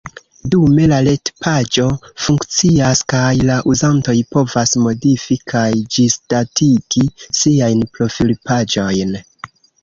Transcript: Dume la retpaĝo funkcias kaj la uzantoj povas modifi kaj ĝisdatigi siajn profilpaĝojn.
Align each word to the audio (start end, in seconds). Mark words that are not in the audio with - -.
Dume 0.53 0.85
la 0.91 0.97
retpaĝo 1.07 1.83
funkcias 2.27 3.03
kaj 3.13 3.27
la 3.49 3.57
uzantoj 3.73 4.15
povas 4.37 4.73
modifi 4.87 5.37
kaj 5.53 5.67
ĝisdatigi 5.99 7.05
siajn 7.43 7.85
profilpaĝojn. 7.99 9.15